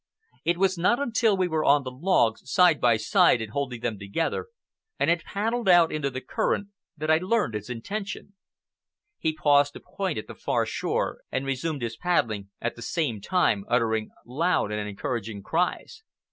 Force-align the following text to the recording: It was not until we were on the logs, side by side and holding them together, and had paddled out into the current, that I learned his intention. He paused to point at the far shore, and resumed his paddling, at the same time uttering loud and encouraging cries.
It 0.43 0.57
was 0.57 0.79
not 0.79 0.99
until 0.99 1.37
we 1.37 1.47
were 1.47 1.63
on 1.63 1.83
the 1.83 1.91
logs, 1.91 2.49
side 2.51 2.81
by 2.81 2.97
side 2.97 3.39
and 3.39 3.51
holding 3.51 3.81
them 3.81 3.99
together, 3.99 4.47
and 4.97 5.11
had 5.11 5.23
paddled 5.23 5.69
out 5.69 5.91
into 5.91 6.09
the 6.09 6.21
current, 6.21 6.69
that 6.97 7.11
I 7.11 7.19
learned 7.19 7.53
his 7.53 7.69
intention. 7.69 8.33
He 9.19 9.31
paused 9.37 9.73
to 9.73 9.79
point 9.79 10.17
at 10.17 10.25
the 10.25 10.33
far 10.33 10.65
shore, 10.65 11.19
and 11.31 11.45
resumed 11.45 11.83
his 11.83 11.97
paddling, 11.97 12.49
at 12.59 12.75
the 12.75 12.81
same 12.81 13.21
time 13.21 13.63
uttering 13.69 14.09
loud 14.25 14.71
and 14.71 14.89
encouraging 14.89 15.43
cries. 15.43 16.01